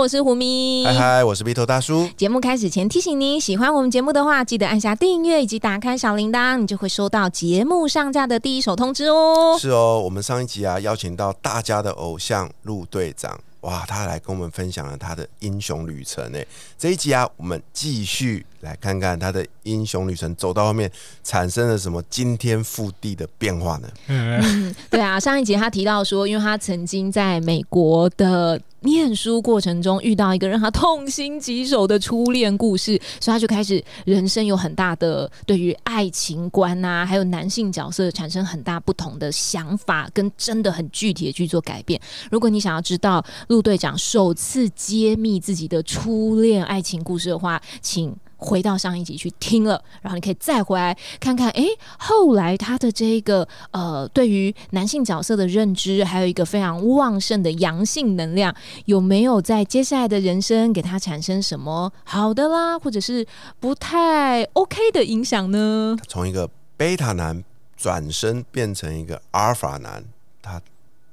[0.00, 0.82] 我是胡咪。
[0.82, 2.08] 嗨嗨，我是鼻头大叔。
[2.16, 9.58] 节目开始前提醒您，喜欢我们节目的话，记得按下订阅以及打开小铃铛，你就会收到节目上架的第一手通知哦。
[9.60, 13.38] 是哦，我们上一集啊，邀请到大家的偶像陆队长。
[13.60, 16.48] 哇，他来跟我们分享了他的英雄旅程诶！
[16.78, 20.90] 这一集啊，我们继续来看看他的英雄旅程走到后面
[21.22, 23.88] 产生了什么惊天覆地的变化呢？
[24.08, 42.00] 嗯，对啊，上一集他提到说，因为他曾经在美国的念书过程中遇到一个让他痛心疾首的初恋故事，所以他就开始人生有很大的对于爱情观啊，还有男性角色产生很大不同的想法，跟真的很具体的去做改变。
[42.30, 51.66] 如果你想要知道，陆队长首次揭秘自己的初恋爱情故事的话，请回到上一集去听了，然后你可以再回来看看，哎，
[51.98, 58.54] 后来他的这个呃，对于男性角色的认知，还有一个非常旺盛的阳性能量，
[58.86, 63.26] 有没有在接下来的人生给他产生什么好的啦，或者是
[63.60, 65.96] 不太 OK 的影响呢？
[66.08, 67.44] 从一个贝塔男
[67.76, 70.02] 转身变成一个阿尔法男，
[70.40, 70.60] 他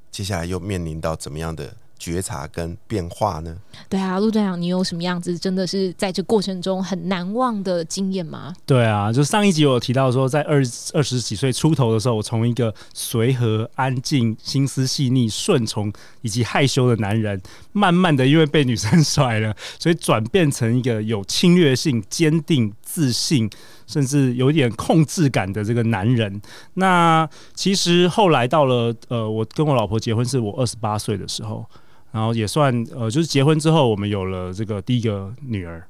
[0.09, 1.75] 接下来又面临到怎么样的？
[1.97, 3.55] 觉察跟变化呢？
[3.89, 8.53] 对啊，陆队长，你有什么样子真的是在这过程中很难忘的经验吗？
[8.65, 10.61] 对啊，就上一集我有提到说，在二
[10.93, 23.49] 二十几岁出头的时候，我从一个随和、安静、心思细腻、顺从以及害羞的男人，慢慢的因为被女生甩了，所以转变成一个有侵略性、坚定、自信。
[23.87, 26.41] 甚至有一点控制感的这个男人，
[26.73, 31.65] 那其实后来到了呃，我跟我老婆结婚是我二十八岁的时候，
[32.11, 35.85] 然后也算呃，就是结婚之后我们有了这个第一个女儿。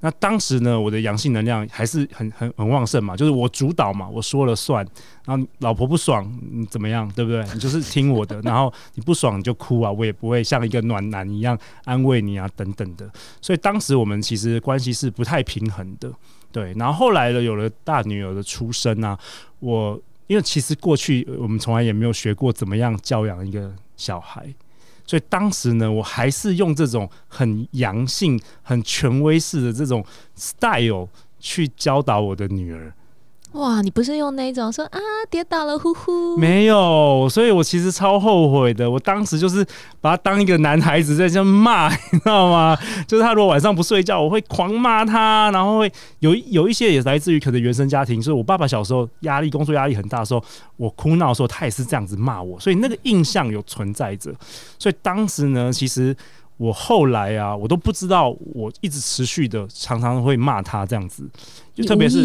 [0.00, 4.86] 那当时呢，我的阳性能量还是很很很旺盛嘛，就是我主导嘛，我说了算。
[5.24, 7.42] 然后老婆不爽，你怎么样，对不对？
[7.54, 8.38] 你就是听我的。
[8.42, 13.10] 然后你不爽你就哭啊，我也不会像一个暖男一样安慰你啊，等等的。
[13.40, 16.12] 所以当时我们其实关系是不太平衡的。
[16.52, 19.18] 对，然后后来呢，有了大女儿的出生啊，
[19.60, 24.54] 我因为其实过去我们从来也没有学过怎么样教养一个小孩，
[25.06, 30.04] 所以当时呢，我还是用这种很阳性、很权威式的这种
[30.34, 32.94] style 去教导我的女儿。
[33.54, 34.98] 哇，你不是用那种说啊
[35.30, 36.36] 跌倒了呼呼？
[36.36, 38.90] 没有，所以我其实超后悔的。
[38.90, 39.64] 我当时就是
[40.00, 42.76] 把他当一个男孩子在这骂， 你知道吗？
[43.06, 50.42] 就是他如果晚上不睡觉，我会狂骂他，然后会有有一些也来自于可能原生家庭，所以我爸爸小时候压力工作压力很大的时候，
[50.76, 54.34] 我哭闹的时候，他也是这样子骂我，所以那个印象有存在着。
[54.80, 56.16] 所以当时呢，其实。
[56.56, 61.28] 我后来啊，我都不知道，我一直持续的常常会骂他这样子，
[61.74, 62.24] 就特别是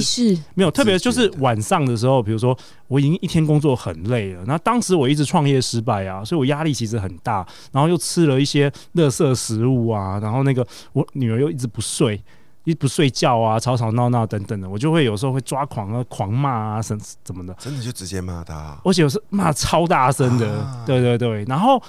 [0.53, 2.55] 没有特别就是晚上的时候，比如说
[2.87, 12.21] 我已经一天工作很累了，那当时我一直创业失败啊，所以我压力其实很大，然后又吃了一些垃圾食物啊，然后那个我女儿又一直不睡，
[12.65, 21.81] 一不睡觉啊，吵吵闹闹等等的，我就会有时候会抓狂啊，狂骂啊，什怎么的，真的就直接骂他，而且是骂超大声的，对对对，然后。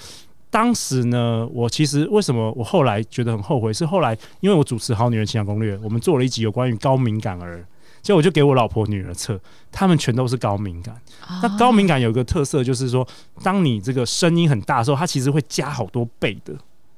[0.51, 3.71] 当时呢，我其实为什么我后来觉得很后悔？
[3.73, 7.65] 是后来因为我主持《好女人情感攻略》，我们做了一集有关于高敏感儿，
[8.01, 9.39] 结果我就给我老婆女儿测，
[9.71, 10.93] 他们全都是高敏感。
[11.41, 13.07] 那高敏感有一个特色，就是说，
[13.41, 16.53] 当你这个声音很大的时候，它其实会加好多倍的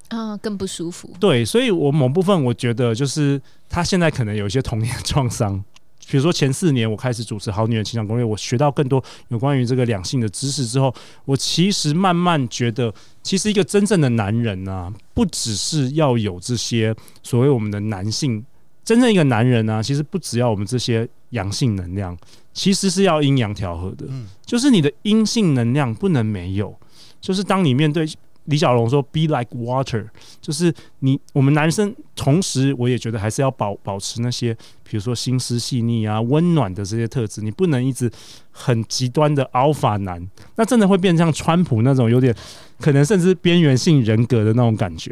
[0.10, 1.14] 啊，更不舒服。
[1.20, 5.64] 对，所以我某部分我觉得，就是他现在可能有一些童年创伤。
[6.08, 10.94] 比如说前四年我开始主持《好女人情感攻略》，我学到更多有关于这个两性的知识之后，
[11.26, 18.46] 我其实慢慢觉得，其实一个真正的男人啊，不只是要有这些所谓我们的男性，
[18.84, 22.18] 真正一个男人呢，其实不只要我们这些阳性能量，
[22.54, 24.06] 其实是要阴阳调和的。
[24.10, 26.76] 嗯，就是你的阴性能量不能没有，
[27.22, 28.08] 就是当你面对。
[28.46, 30.06] 李小龙说：“Be like water，
[30.42, 34.54] 就是你我们男生，同时我也觉得还是要保保持那些，
[34.84, 37.42] 比如说心思细腻啊、温暖的这些特质。
[37.42, 38.12] 你不能一直
[38.52, 42.36] 很极端的 alpha 男，那真的会变像川普那种有点
[42.80, 45.10] 可能甚至边缘性人格的那种感觉。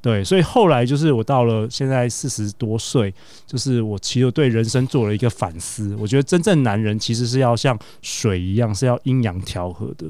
[0.00, 3.14] 对，所以后来就是我到了现在四十多岁，
[3.46, 5.94] 就是我其实对人生做了一个反思。
[6.00, 10.06] 我觉得真正男人其实是要像水一样，是要阴阳调和的。”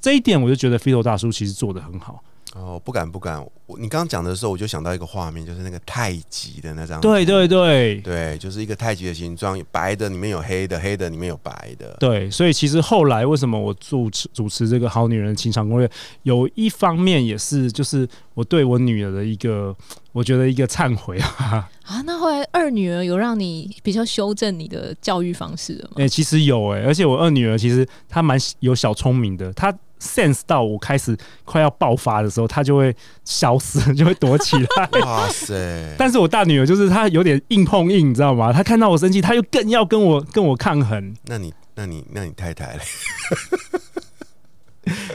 [0.00, 2.22] 这一点我就觉得飞头大叔其实做的很好。
[2.54, 3.42] 哦，不敢不敢。
[3.66, 7.00] 我你刚刚讲的时候，我就想到一个画面，就是那个太极的那张。
[7.00, 11.96] 对对对对，就是一个太极的形状，白的里面有黑的，黑的里面有白的。
[11.98, 15.88] 对，所以其实后来为什么我主持主持这个《好女人情场攻略》，
[16.24, 19.74] 有一方面也是就是我对我女儿的一个，
[20.12, 21.66] 我觉得一个忏悔啊。
[21.86, 25.92] 啊，那后来二女儿有让你比较修正你的教育方式吗？
[25.96, 29.74] 哎，其实有哎，而且我二女儿其实她蛮有小聪明的，她。
[30.02, 32.94] Sense 到我开始快要爆发的时候，他就会
[33.24, 35.00] 消失， 就会躲起来。
[35.02, 35.54] 哇塞！
[35.96, 38.52] 但是我大女儿就是她有点硬碰硬，你知道吗？
[38.52, 41.14] 她看到我生气，她又更要跟我跟我抗衡。
[41.26, 42.80] 那你那你那你太太嘞？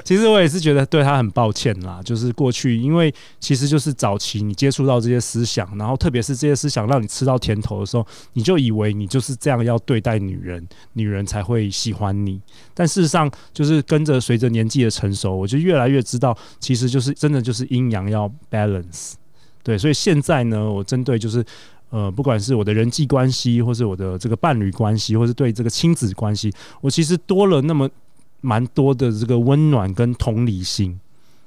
[0.07, 12.39] 其实我也是觉得对他很抱歉啦，就是过去，因为其实就是早期你接触到这些思想，然后特别是这些思想让你吃到甜头的时候，你就以为你就是这样要对待女人，女人才会喜欢你。
[12.74, 19.15] 但事实上，就是跟着随着年纪的成熟，我就越来越知道，其实就是真的就是阴阳要 balance。
[19.62, 21.44] 对，所以现在呢，我针对就是
[21.89, 26.50] 呃，不管是我的人际关系，或是我的这个伴侣关系，或是对这个亲子关系，
[26.80, 27.89] 我其实多了那么。
[28.42, 31.00] 蛮多的这个温暖跟同理心，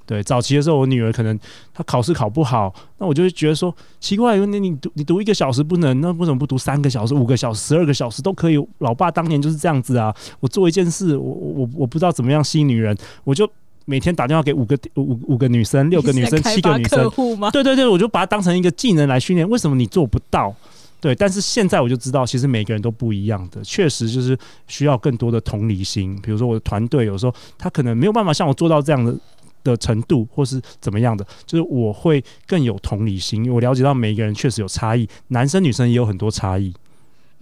[0.07, 1.39] 对早期的时候，我女儿可能
[1.73, 8.59] 她考试考不好，那我就会觉得说奇怪，那你读你读一个小时不能，那为什么不读三个小时、五个小时、十二个小时都可以？
[8.79, 10.15] 老爸当年就是这样子啊！
[10.41, 13.49] 我做一件事，我我我不知道怎么样吸引女人，我就
[13.85, 17.09] 每天打电话给五个五五个女生、六个女生、七个女生，
[17.53, 19.49] 对对对，我就把它当成一个技能来训练。
[19.49, 20.55] 为什么你做不到？
[21.01, 26.21] 对，但是现在我就知道，其实每个人都不一样的，确实就是需要更多的同理心。
[26.23, 29.19] 比如说我的团队，有时候他可能没有办法像我做到这样的
[29.65, 36.73] 的程度，或是怎么样的，就是我会更有同理心，我了解到每一个人确实有差异，男生女生也有很多差异。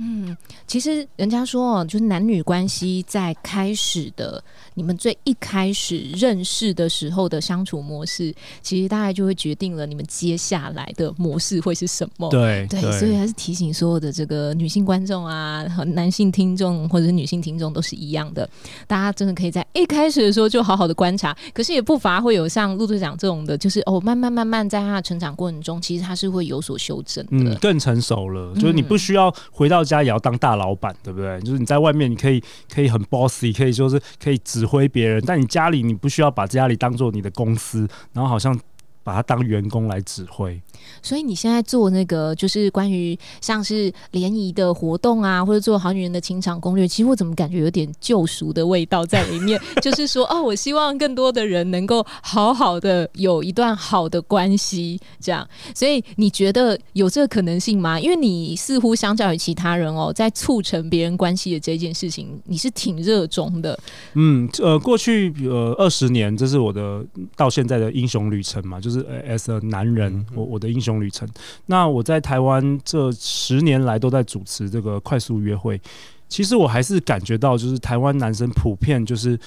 [0.01, 4.41] 嗯，其实人家说，就是男女关系在开始的，
[4.79, 8.33] 你们最一开始认识的时候的相处模式，
[8.63, 12.31] 其实大概就会决定了你们接下来的模式会是什么。
[12.31, 18.49] 对对，所以还是提醒所有的这个女性观众啊，和男性听众或者是女性听众都是一样的，
[18.87, 29.89] 大家真的可以在一开始的时候就好好的观察，可是也不乏会有像陆队长这种的，就是哦，慢慢慢慢在他的成长过程中，其实他是会有所修正的，更成熟了，就是你不需要回到。
[29.89, 31.41] 家也要当大老板，对不对？
[31.41, 38.57] 就是你在外面，你可以可以很 bossy，可以就是可以指挥别人，但你家里你不需要把家里当做你的公司，然后好像。
[39.05, 40.61] 把它当员工来指挥，
[41.03, 49.61] 所以你现在做那个就是关于像是联谊的活动啊，或者做好女人的情场攻略，其实我怎么感觉有点救赎的味道在里面？
[49.83, 55.47] 就是说，哦，我希望更多的人能够好好的有一段好的关系，这样。
[55.75, 57.99] 所以你觉得有这个可能性吗？
[57.99, 63.79] 因为你似乎相较于其他人哦，在促成别人关系的这件事情，你是挺热衷的。
[64.15, 67.05] 嗯，呃，过去呃二十年，这是我的
[67.37, 68.99] 到现在的英雄旅程嘛，就是。
[69.29, 71.29] as a 男人，我我的英雄旅程。
[71.67, 75.81] 那我在台湾这十年来都在主持这个快速约会。
[76.29, 79.39] 其实我还是感觉到，就是台湾男生普遍就是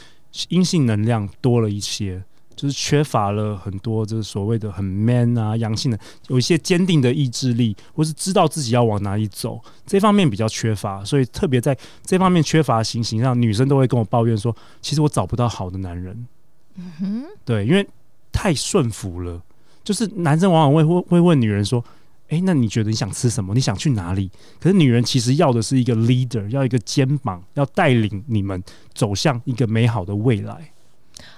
[0.49, 2.23] 阴性能量多了一些，
[2.55, 11.05] 就是缺乏了很多，就是所谓的很 man 啊，阳性的有一些坚定的意志力，或是知道自己要往哪里走，这方面比较缺乏。
[11.05, 16.27] 所以特别在这方面缺乏情形上，女生都会跟我抱怨说，其实我找不到好的男人。
[16.75, 17.87] 嗯哼，对，因为。
[18.33, 19.41] 太顺服了，
[19.83, 21.83] 就是男生往往会会会问女人说
[22.29, 23.53] ：“哎，那你觉得你想吃什么？
[23.53, 24.29] 你想去哪里？”
[24.61, 28.63] 可是女人其实要的是一个 leader，要一个肩膀，要带领你们
[28.93, 30.71] 走向一个美好的未来。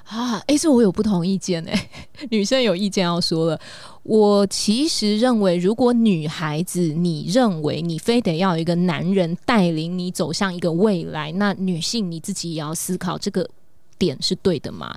[0.05, 1.89] 啊，哎，这我有不同意见哎，
[2.29, 3.59] 女生有意见要说了。
[4.03, 13.49] 我其实认为，如果女孩子你认为你非得要一个男人带领你走向一个未来，那女性你自己也要思考这个。
[13.97, 14.95] 点是对的吗？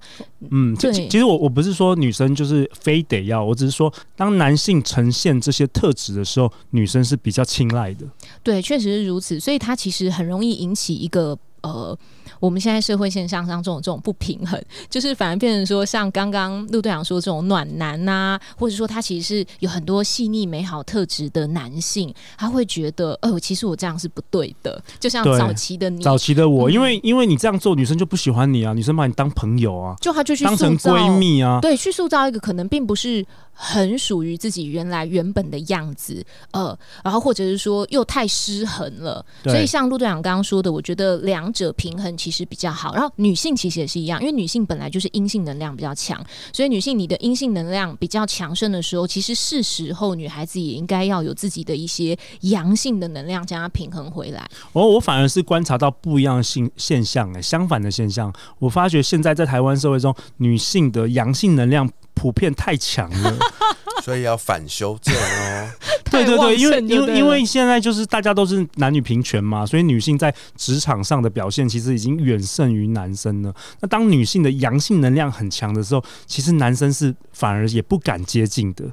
[0.50, 0.92] 嗯，对。
[0.92, 8.06] 其实我我不是说女生就是非得要，我只是说，当男性呈现这些特质的时候，女生是比较青睐的。
[8.42, 9.38] 对，确实是如此。
[9.40, 11.38] 所以它其实很容易引起一个
[11.72, 11.98] 呃。
[12.38, 24.82] 我们现在社会现象上这种这种不平衡， 就是反而变成说，像刚刚陆队长说这种暖男呐，或者说他其实是有很多细腻美好特质的男性，他会觉得，哦，其实我这样是不对的。
[25.00, 33.24] 就像早期的你，早期的我，因为因为你这样做，女生就不喜欢你啊，女生把你当朋友啊，就他就去当成闺蜜啊，对，去塑造一个可能并不是。
[33.58, 42.94] 很属于自己原来原本的样子，呃，然后或者是说又太失衡了，所以像陆队长刚刚说的，我觉得两者平衡其实比较好。
[42.94, 46.22] 然后女性其实也是一样，因为女性本来就是阴性能量比较强，
[46.52, 54.46] 所以女性你的阴性能量比较强盛的时候，其实是时候女孩子也应该要有自己的一些阳性的能量将它平衡回来。
[54.74, 61.90] 哦，我反而是观察到不一样的性现象，哎，相反的现象，我发觉现在在台湾社会中，女性的阳性能量。
[62.16, 63.38] 普遍太强了。
[64.02, 65.70] 所以要反修正哦。
[66.10, 73.52] 对对对，因为因为因为为现在就是大家都是男女平权嘛，所以女性在职场上的表现其实已经远胜于男生了。
[73.80, 78.84] 那当女性的阳性能量很强的时候，其实男生是反而也不敢接近的。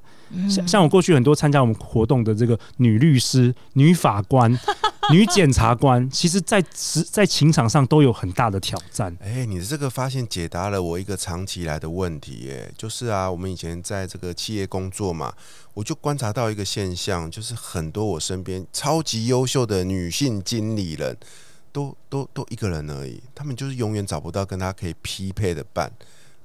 [0.49, 4.59] 像像我过去很多参加我们活动的这个女律师、女法官、
[5.11, 9.15] 女检察官，其实在职在情场上都有很大的挑战。
[9.21, 15.33] 哎，你的这个发现解答了我一个长期以来的问题，耶，就是啊，我们以前在这个企业工作嘛，
[15.73, 21.17] 我就观察到一个现象，就是很多我身边超级优秀的女性经理人，
[21.71, 25.91] 都都都一个人而已，他们就是永远找不到跟他可以匹配的伴。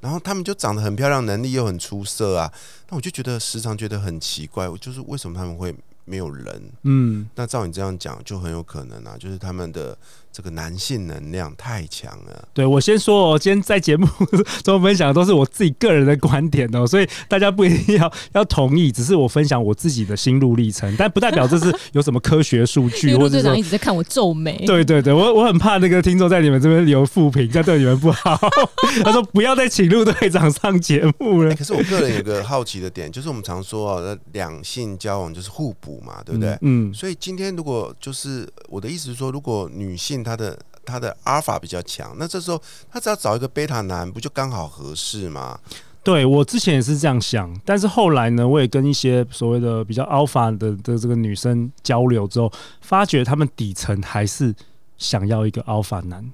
[0.00, 2.52] 然后他们就长得很漂亮，能力又很出色啊，
[2.88, 5.74] 那我就觉得时常觉得很奇怪，我就是为什么他们会
[6.08, 6.72] 没有人？
[6.82, 9.96] 嗯，那照你这样讲，就很有可能啊，就是他们的
[10.32, 12.48] 这个男性能量太强了。
[12.52, 14.06] 对我先说哦，今天在节目
[14.62, 24.64] 中分享的都是我自己个人的观点哦，所以大家不一定要要同意，只是我分享我自己的心路历程，但不代表这是有什么科学数据 或者队长一直在看我皱眉。
[24.66, 28.38] 对对对，我我很怕那个听众在你们这边留负评，这样对你们不好。
[29.04, 31.54] 他说不要再请陆队长上节目了哎，。
[31.54, 36.56] 可是我个人有个好奇的点，就是我们常说啊，那两性交往就是互补嘛，对不对？
[36.62, 42.60] 嗯，所以今天如果就是我的意思是说，如果女性他的他的阿尔法比较强，那这时候
[42.90, 45.58] 他只要找一个贝塔男，不就刚好合适吗？
[46.02, 54.54] 对我之前也是这样想，但是后来呢，我也跟一些所谓的比较 alpha 的的这个女生交流之后，发觉她们底层还是
[54.96, 56.24] 想要一个 alpha 男。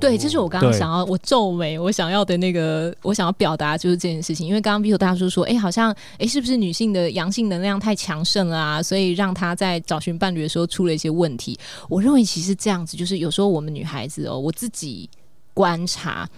[0.00, 4.46] 对，这是我刚刚想要，我皱眉，我想要的那个，我想要表达就是这件事情。
[4.46, 8.82] 因为刚刚 Vito 大叔说，哎、好像，哎、是不是女性的阳性能量太强盛了啊？
[8.82, 11.58] 所以让她在找寻伴侣的时候出了一些问题。
[11.88, 15.08] 我认为其实这样子，就是有时候我们女孩子哦，我自己
[15.54, 16.28] 观察。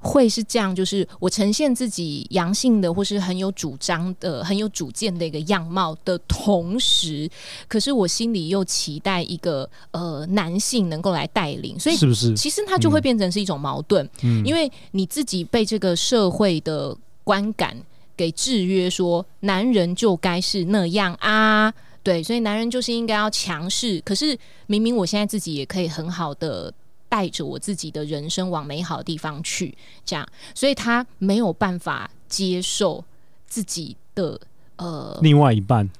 [0.00, 7.30] 会是这样，就是我呈现自己阳性的，或是很有主张的、很有主见的一个样貌的同时，
[7.68, 12.34] 可是我心里又期待一个呃男性能够来带领，所以是不是？
[12.34, 17.76] 其实它就会变成是一种矛盾，嗯因为你自己被这个社会的观感
[18.16, 24.00] 给制约，说男人就该是那样啊，对，所以男人就是应该要强势。
[24.04, 26.72] 可是明明我现在自己也可以很好的
[27.10, 29.76] 带着我自己的人生往美好的地方去，
[30.06, 33.04] 这样，所以他没有办法接受
[33.46, 34.40] 自己的
[34.76, 35.90] 呃，另外一半，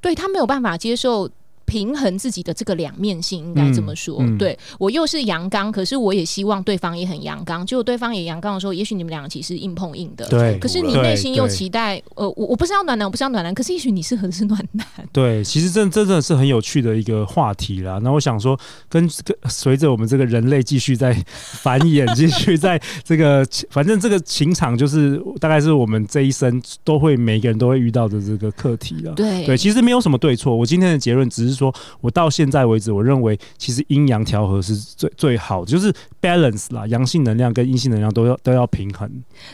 [0.00, 1.28] 对他没有办法接受
[1.64, 4.18] 平衡自己的这个两面性，应该这么说。
[4.20, 7.64] 嗯嗯对我又是阳刚，可是我也希望对方也很阳刚。
[7.66, 10.26] 结果对方也阳刚的时候，也许你们两个其实硬碰硬的。
[10.28, 14.86] 对可是你内心又期待，呃，我我不是要暖男，我不是要暖男，可是也许你适合的是暖男。
[15.12, 17.98] 对，其实这真的是很有趣的一个话题啦。
[18.02, 29.12] 那我想说，跟跟随着我们这个人类继续在繁衍，继续在这个， 反正这个情场就是大概是我们这一生都会每个人都会遇到的这个课题了。
[29.14, 30.54] 对对，其实没有什么对错。
[30.54, 39.10] 我今天的结论只是说，我到现在为止，我认为其实阴阳调和是最最好的，就是 balance 啦，阳性能量跟阴性能量都要都要平衡，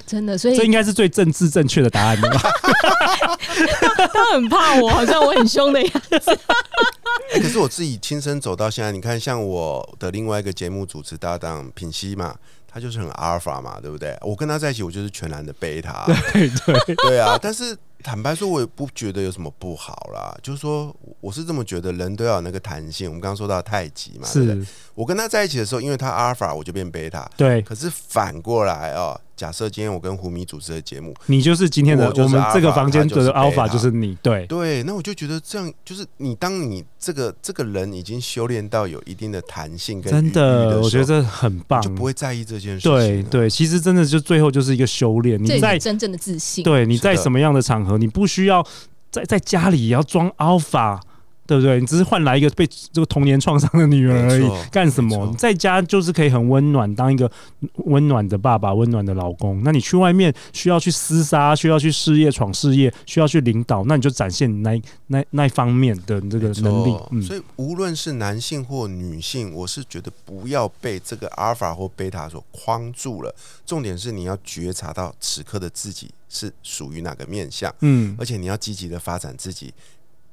[0.06, 2.40] 真的，所以这应该是最政治正确的答案了吧？
[4.12, 6.38] 他很怕我，好像我很凶的样子。
[7.34, 12.34] 哎、 可是我自己亲身走到现在，你看，像我的另外一个节目主持搭档品熙嘛，
[12.70, 14.16] 他就是很阿尔法嘛，对不对？
[14.22, 17.38] 我跟他在一起，我就是全然的贝塔， 对对，对啊。
[17.40, 23.08] 但是坦白说，我也不觉得有什么不好啦，就是说，我是这么觉得，人都要有那个弹性。
[23.08, 24.64] 我们刚刚说到太极嘛，对不对？
[24.64, 27.28] 是，我跟他在一起的时候，因为他阿尔法，我就变贝塔。
[27.36, 41.88] 对可是反过来哦，假设今天我跟胡米主持的节目，你就是今天的我就是们这个房间的 alpha 就是你，对对，那我就觉得这样，就是你当你这个这个人已经修炼到有一定的弹性跟真的，我觉得这很棒就。
[41.90, 42.92] 不会在意这件事情。
[42.92, 45.40] 对，对，其实真的就最后就是一个修炼。
[45.40, 46.64] 你在真正的自信。
[46.64, 48.66] 对你在什么样的场合，你不需要
[49.12, 51.00] 在在家里也要装 alpha。
[51.48, 51.80] 对不对？
[51.80, 55.26] 你只是换来一个被这个童年创伤的女儿而已，干什么？
[55.30, 57.30] 你在家就是可以很温暖，当一个
[57.86, 59.62] 温暖的爸爸、温暖的老公。
[59.64, 66.94] 那你去外面需要去厮杀，需要去事业闯事业，需要去领导，那你就展现那那那一方面的这个能力。
[67.12, 73.34] 嗯，所以无论是男性或女性，我是觉得不要被这个阿尔法或贝塔所框住了。
[73.64, 79.72] 重点是你要觉察到此刻的自己是属于哪个面相，嗯，而且你要积极的发展自己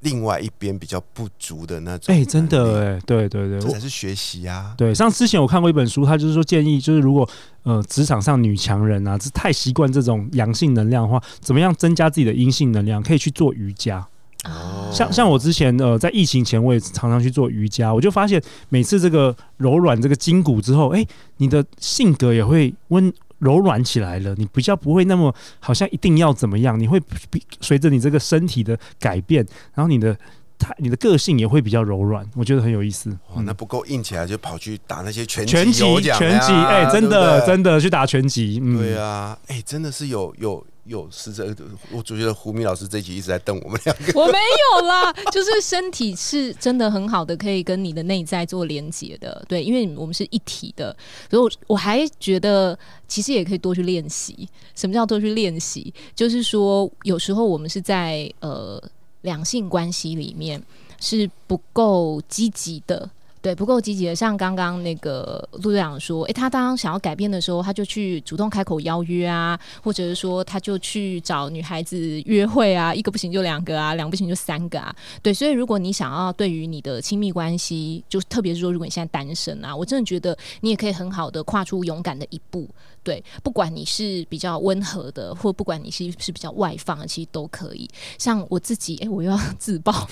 [0.05, 2.15] 另外一边比较不足的那种。
[2.15, 4.73] 哎、真的哎、对对对，我这才是学习啊。
[4.77, 7.27] 对，像之前我看过一本书，他就是说建议，就是如果
[7.63, 13.01] 呃职场上女强人啊，是太习惯这种阳性能量的话，怎么样增加自己的阴性能量？
[13.01, 14.07] 可以去做瑜伽。
[14.45, 21.03] 哦像像我之前呃在疫情前，我也常常去做瑜伽，我就发现每次这个柔软这个筋骨之后，哎、
[21.37, 26.99] 你的性格也会温柔软起来了，你比较不会那么好像一定要怎么样，你会
[27.29, 30.17] 比随着你这个身体的改变，然后你的
[30.57, 33.09] 他你的个性也会比较柔软，我觉得很有意思。
[33.33, 41.43] 哇，那不够硬起来就跑去打那些拳拳击拳击，呀哎、真的真的去打拳击，嗯，对啊，哎、真的是有有有是这，
[41.91, 44.13] 我觉得胡明老师这一集一直在瞪我们两个。
[44.19, 49.43] 我没有啦， 就是身体是真的很好的，可以跟你的内在做连接的。
[49.47, 50.95] 对，因为我们是一体的，
[51.29, 52.77] 所以我我还觉得
[53.07, 54.47] 其实也可以多去练习。
[54.75, 55.93] 什么叫多去练习？
[56.15, 58.81] 就是说有时候我们是在呃
[59.21, 60.61] 两性关系里面
[61.01, 63.09] 是不够积极的。
[63.45, 74.95] 对，不够积极的，像刚刚那个陆队长说，诶，他当想要改变的时候，他就去主动开口邀约啊，或者是说他就去找女孩子约会啊，一个不行就两个啊，两不行就三个啊。
[75.21, 82.67] 对，所以如果你想要对于你的亲密关系，就特别是说如果你现在单身啊，我真的觉得你也可以很好的跨出勇敢的一步。
[83.05, 87.87] 对，不管你是比较温和的，或不管你是是比较外放的，其实都可以。
[88.17, 90.07] 像我自己，哎，我又要 自爆，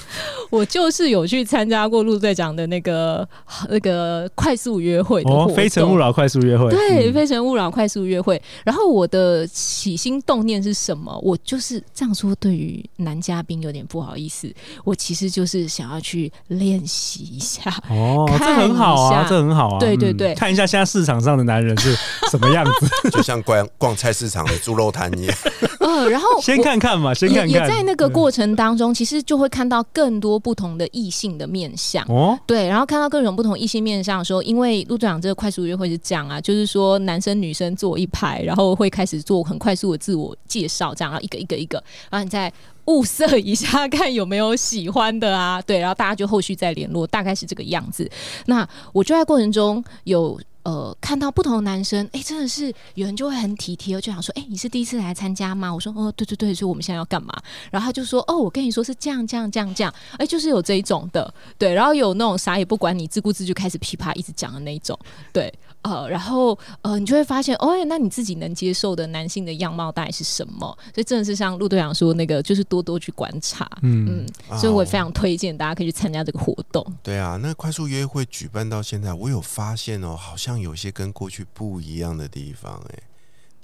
[0.52, 3.28] 我就是有去参加过陆队长的那个
[3.68, 5.56] 那个快速约会的活哦，动。
[5.56, 8.40] 非诚勿扰快速约会，对，嗯非诚勿扰快速约会。
[8.64, 11.20] 然后我的起心动念是什么？
[11.24, 14.54] 我就是这样说，对于男嘉宾有点不好意思。
[14.84, 17.64] 我其实就是想要去练习一下。
[17.90, 21.96] 哦，这很好啊，这很好啊，嗯对对对看一下现在市场上的男人是
[22.30, 25.38] 什么样子，就像逛逛菜市场的猪肉摊一样。
[25.80, 32.04] 嗯，然后先看看嘛，先看看，也在那个过程当中，其实就会看到更多不同的异性的面相。
[32.08, 42.52] 哦，对，然后看到各种不同异性面相的时候，因为陆队长这个快速约会是这样啊，就是说男生女生坐一排，然后会开始做很快速的自我介绍，这样，然后一个一个一个，然后你再
[42.86, 48.10] 物色一下， 看有没有喜欢的啊，对，然后大家就后续再联络，大概是这个样子。
[48.46, 50.40] 那我就在过程中有。
[50.64, 55.74] 呃，看到不同的男生，哎、真的是有人就会很体贴，就想说，哎、你是第一次来参加吗？
[55.74, 57.34] 我说，哦，对对对，所以我们现在要干嘛？
[57.70, 64.98] 然后他就说，哦，我跟你说是这样这样这样这样，哎、就是有这一种的，对，然后有那种啥也不管你自顾自就开始噼啪一直讲的那一种，
[65.34, 70.66] 对，呃，然后呃，你就会发现，哦，那你自己能接受的男性的样貌大概是什么？
[70.94, 76.86] 所以真的是像陆队长说那个，就是多多去观察，嗯嗯，所以我也非常推荐大家可以去参加这个活动。
[77.04, 83.00] 对啊，那快速约会举办到现在，我有发现哦，好像有些跟过去不一样的地方哎。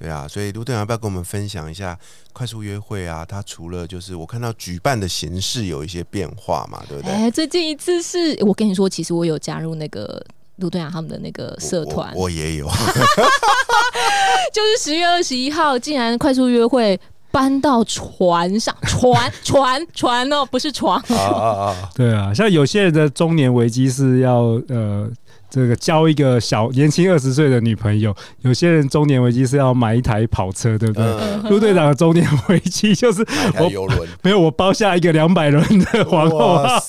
[0.02, 2.00] 对啊，所以卢队长要不要跟我们分享一下
[2.32, 3.26] 快速约会啊？
[3.28, 7.12] 它除了就是我看到举办的形式有一些变化嘛，对不对？
[7.12, 10.26] 哎、最近一次是我跟你说，其实我有加入那个
[10.56, 12.66] 卢队长他们的那个社团，我我也有，
[14.54, 16.98] 就是十月二十一号，竟然快速约会
[17.30, 20.98] 搬到船上， 船船船哦，不是床。
[21.10, 21.90] 啊啊啊！
[21.94, 25.12] 对啊，像有些人的中年危机是要呃。
[25.50, 31.04] 这个交一个小年轻二十岁的女朋友，有些人中年危机是要买一台跑车，对不对？
[31.04, 36.80] 嗯，陆队长的中年危机就是买台游轮， 没有我包下一个两百轮的皇后号，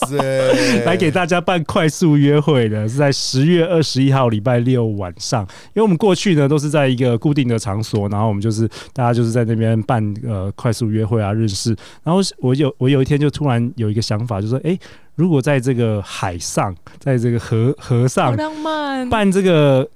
[0.84, 5.42] 来 给大家办快速约会的，是在十月二十一号礼拜六晚上。
[5.68, 11.74] 因为我们过去呢都是在一个固定的场所，然后我们就是大家就是在那边办呃快速约会啊认识。
[12.04, 14.80] 然后我有我有一天就突然有一个想法，就说哎、诶
[15.14, 19.88] 如果在这个海上，在这个河河上浪漫，办这个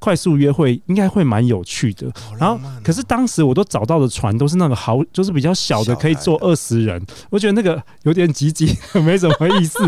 [0.00, 2.10] 快速约会，应该会蛮有趣的。
[2.38, 7.04] 然后可是当时我都找到的船都是那个好，就是比较小的，可以坐二十人。
[7.30, 9.78] 我觉得那个有点挤挤， 没什么意思。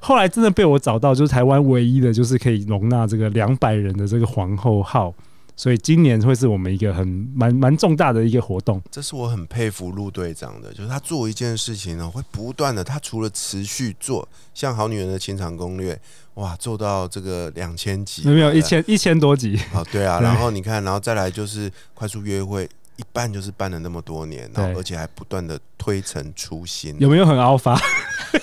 [0.00, 5.14] 后来真的被我找到，就是台湾唯一的，就是可以容纳这个两百人的这个皇后号。
[5.58, 8.80] 所以今年会是我们一个很蛮蛮重大的一个活动。
[8.92, 15.94] 这是我很佩服陆队长的，就是他做一件事情呢，会不断的，他除了持续做，像《好女人的情场攻略》，
[16.34, 19.58] 哇，做到这个两千集，有没有一千一千多集？
[19.74, 22.62] 哦，对啊，然后你看，然后再来就是快速约会，
[22.94, 27.76] 一办就是办了那么多年，然后对而且还不断的推陈出新，有没有很 alpha？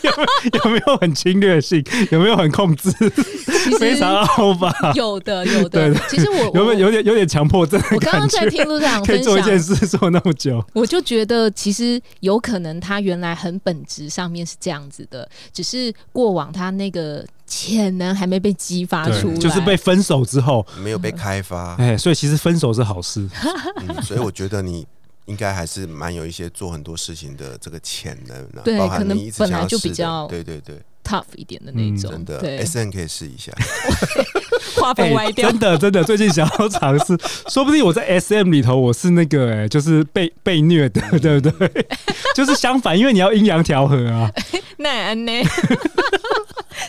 [0.02, 1.84] 有没有有没有很侵略性？
[2.12, 2.92] 有没有很控制？
[3.80, 4.94] 非常 alpha？
[4.96, 6.00] 有的有对的。
[6.10, 8.30] 其实我有没有有点有点强迫症我刚刚？
[8.30, 10.64] 在听陆队长分可以做一件享，事做那么久？
[10.74, 23.28] 我就觉得其实有可能他原来很本质上面是这样子的，只是过往他那个潜能还没被激发出来，就是被分手之后，没有被开发，哎，所以其实分手是好事。
[23.88, 24.86] 嗯，所以我觉得你。
[25.26, 33.52] 应该还是蛮有一些做很多事情的这个潜能的，对包含可能你本来想要就比较对对对，tough 一点的那嗯种，真的对，，S N 可以试一下，
[34.80, 35.60] 画风歪掉哎真。
[35.60, 37.18] 的真的，最近想要尝试，
[37.50, 41.88] 说不定我在 S M 里头我是那个哎、就是被被虐的，对不对？
[42.36, 44.32] 就是相反，因为你要阴阳调和啊。
[44.78, 45.32] 那安呢？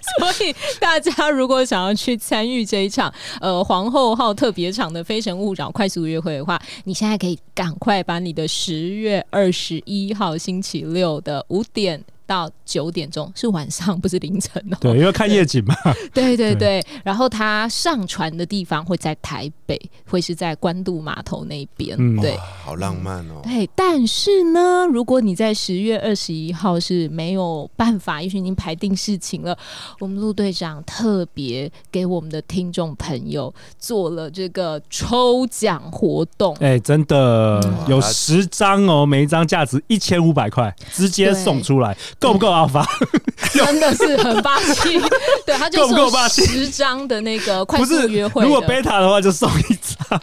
[0.19, 12.03] 所以大家如果想要去参与这一场 呃皇后号特别场的《非诚勿扰》快速约会的话，你现在可以赶快把你的十月二十一号星期六的五点。
[12.29, 14.77] 到九点钟是晚上，不是凌晨哦。
[14.81, 15.75] 对，因为看夜景嘛。
[16.13, 21.97] 对对对，然后他上船的地方会在台北，会是在关渡码头那边。
[21.99, 23.41] 嗯，对，好浪漫哦。
[23.45, 29.57] 对，但是呢，如果你在十月二十一号是没有办法，也许您排定事情了，
[30.01, 36.55] 我们陆队长特别给我们的听众朋友做了这个抽奖活动。
[36.57, 41.97] 哎，真的有十张哦，每一张价值一千五百块，直接送出来。
[42.19, 42.87] 够不够阿发？
[43.53, 45.01] 真的是很霸气，
[45.47, 48.43] 对，他就送十张的那个快速约会。
[48.45, 49.63] 如果贝塔的话就送一
[50.09, 50.21] 张，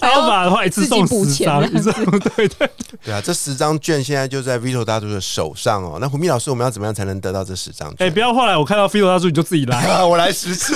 [0.00, 2.68] 阿法的话一次送十张，对对
[3.04, 3.20] 对啊！
[3.24, 5.98] 这十张券现在就在 Vito 大叔的手上哦。
[6.00, 7.92] 那胡明老师，我们要怎么样才能得到这十张？
[7.98, 10.74] 哎，不要后来我看到 Vito 大叔你就自己来，啊 我来十次，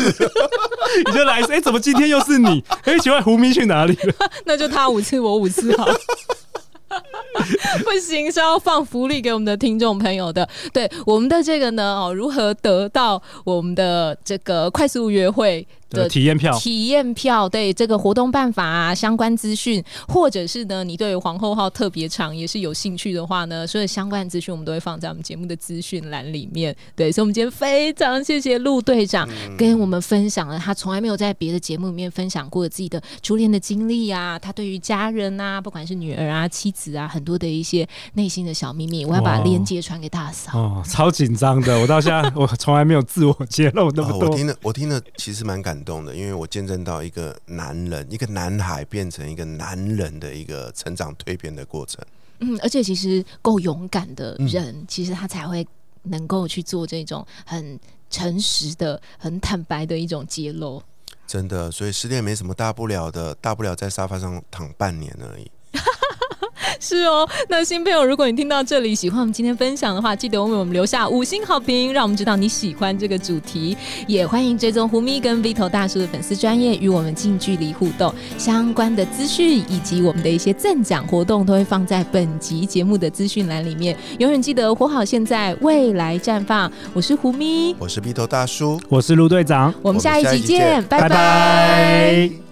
[1.06, 1.42] 你就来。
[1.50, 2.64] 哎，怎么今天又是你？
[2.84, 4.14] 哎，请问胡咪去哪里了？
[4.46, 5.86] 那就他五次，我五次好。
[7.84, 10.48] 不行，是要放福利给我们的听众朋友的。
[10.72, 15.66] 对我们的这个呢，哦，如何得到我们的这个快速约会？
[15.94, 26.74] 的体验票，体验票对这个活动办法啊，相关资讯，或者是呢，你对皇后号特别长也是有兴趣的话呢，所有相关资讯我们都会放在我们节目的资讯栏里面。
[26.96, 40.58] 对，所以我们今天非常谢谢陆队长跟我们分享了他从来没有在别的节目里面分享过自己的初恋的经历啊，他对于家人啊，不管是女儿啊、妻子啊，很多的一些内心的小秘密，我要把链接传给大嫂。
[40.58, 44.30] 哦，超紧张的，我到现在我从来没有自我揭露那么多。
[44.30, 45.74] 我听了，我听了，其实蛮感。
[45.84, 52.04] 动的，因为我见证到一个男人，一个男孩变成一个男人的一个成长蜕变的过程。
[52.40, 55.66] 嗯，而且其实够勇敢的人，其实他才会
[56.04, 57.78] 能够去做这种很
[58.10, 60.82] 诚实的、很坦白的一种揭露。
[61.26, 65.50] 真的，所以失恋没什么大不了的，大不了在沙发上躺半年而已。
[66.84, 73.74] 是哦，那新朋友，如果你听到这里喜欢我们今天分享的话，记得为我们留下五星好评，让我们知道你喜欢这个主题。
[74.06, 78.14] 也欢迎追踪胡咪跟 Vito 大叔的粉丝专业，与我们近距离互动。
[78.36, 83.96] 相关的资讯以及我们的一些赠奖活动，都会放在本集节目的资讯栏里面。
[84.18, 86.70] 永远记得活好现在，未来绽放。
[86.92, 92.43] 我是胡咪，我是 Vito 大叔，我是陆队长，我们下一集见，拜拜。